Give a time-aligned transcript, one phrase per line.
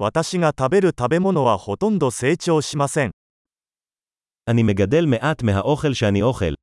[0.00, 3.10] 私が食べる食べ物はほとんど成長しません。
[4.46, 6.54] אני מגדל מעט מהאוכל שאני אוכל.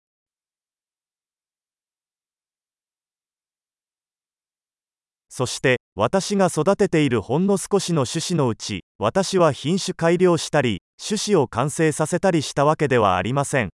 [5.27, 13.69] そして、私が育てているほんの少しの種子のうち、私は品種改良したり、種子を完成させたりしたわけではありません。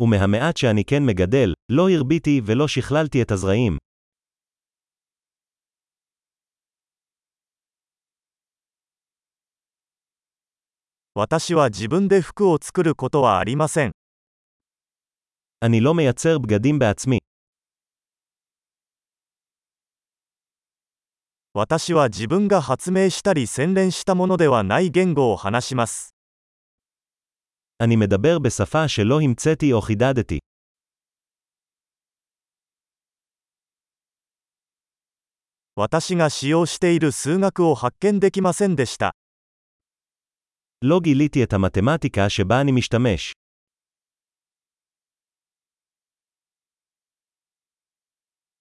[0.00, 3.76] ומהמעט שאני כן מגדל, לא הרביתי ולא שכללתי את הזרעים.
[11.15, 13.91] 私は自分で服を作ることはありません。
[15.61, 17.19] אני לא מייצר בגדים בעצמי.
[21.53, 26.13] 私は自分が発明したり洗練したものではない言語を話します。
[27.79, 30.39] אני מדבר בשפה שלא המצאתי או חידדתי.
[35.75, 39.15] 私が使用している数学を発見できませんでした。
[40.81, 43.33] לא גיליתי את המתמטיקה שבה אני משתמש.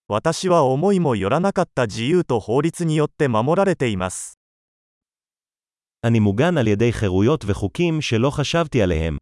[0.09, 4.39] 私は思いもよらなかった自由と法律によって守られています。
[6.05, 9.19] אני מוגן על ידי חירויות וחוקים שלא חשבתי עליהם.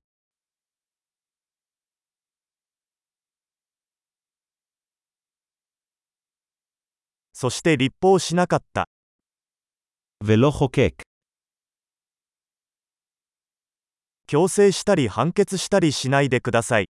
[7.32, 8.84] そして立法しなかった。
[10.24, 11.07] ולא חוקק.
[14.28, 16.88] 強制したり判決したりしないでください。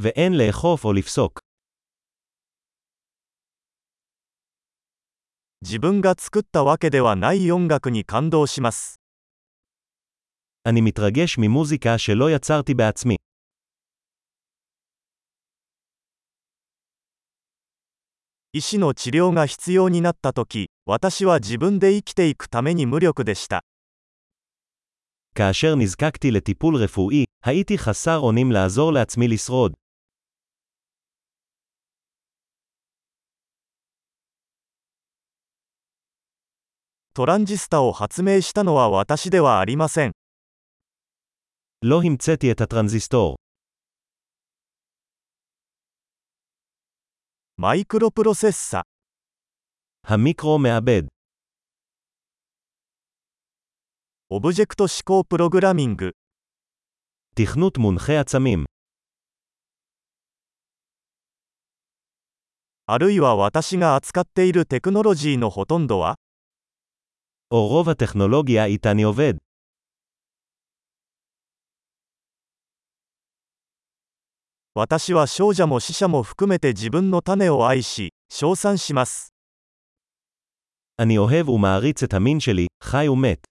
[0.00, 1.40] ואין לאכוף או לפסוק.
[5.62, 8.98] 自分が作ったわけではない音楽に感動します。
[10.64, 13.16] אני מתרגש ממוזיקה שלא יצרתי בעצמי.
[18.52, 23.62] 医師の治療が必要になったとき、私は自分で生きていくために無力でした。
[25.34, 29.72] כאשר נזקקתי לטיפול רפואי, הייתי חסר אונים לעזור לעצמי לשרוד.
[37.12, 40.12] トランジスタを発明したのは私ではありません。
[41.82, 43.36] לא המצאתי את הטרנזיסטור.
[47.56, 48.84] マイクロプロセッサ、
[50.02, 51.08] המיקרו מעבד.
[54.32, 56.12] オブジェクト思考プログラミング、
[57.34, 58.64] תכנות מונחה עצמים.
[62.86, 66.16] あるいは私が扱っているテクノロジーのほとんどは
[67.52, 69.34] או רוב הטכנולוגיה איתה אני עובד.
[74.74, 79.32] 私は少女も死者も含めて自分の種を愛し、称賛します。
[80.98, 83.50] אני אוהב ומעריץ את המין שלי, חי ומת.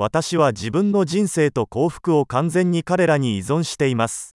[0.00, 4.34] 私は自分の人生と幸福を完全に彼らに依存しています。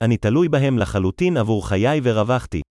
[0.00, 2.62] אני תלוי בהם לחלוטין עבור חיי ורווחתי.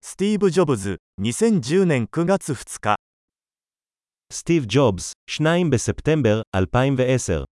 [0.00, 2.96] スティーブ・ジョブズ、2010年9月2日。
[4.32, 7.44] סטיב ג'ובס, 2 בספטמבר 2010